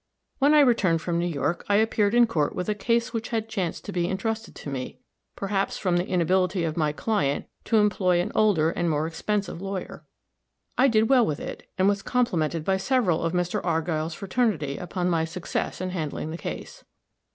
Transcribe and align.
When 0.39 0.55
I 0.55 0.61
returned 0.61 0.99
from 1.03 1.19
New 1.19 1.27
York, 1.27 1.63
I 1.69 1.75
appeared 1.75 2.15
in 2.15 2.25
court 2.25 2.55
with 2.55 2.67
a 2.67 2.73
case 2.73 3.13
which 3.13 3.29
had 3.29 3.47
chanced 3.47 3.85
to 3.85 3.91
be 3.91 4.07
intrusted 4.07 4.55
to 4.55 4.69
me, 4.71 4.97
perhaps 5.35 5.77
from 5.77 5.97
the 5.97 6.07
inability 6.07 6.63
of 6.63 6.75
my 6.75 6.91
client 6.91 7.45
to 7.65 7.77
employ 7.77 8.19
an 8.19 8.31
older 8.33 8.71
and 8.71 8.89
more 8.89 9.05
expensive 9.05 9.61
lawyer. 9.61 10.03
I 10.75 10.87
did 10.87 11.07
well 11.07 11.27
with 11.27 11.39
it, 11.39 11.69
and 11.77 11.87
was 11.87 12.01
complimented 12.01 12.65
by 12.65 12.77
several 12.77 13.21
of 13.21 13.33
Mr. 13.33 13.61
Argyll's 13.63 14.15
fraternity 14.15 14.75
upon 14.75 15.07
my 15.07 15.23
success 15.23 15.79
in 15.79 15.91
handling 15.91 16.31
the 16.31 16.37
case. 16.39 16.83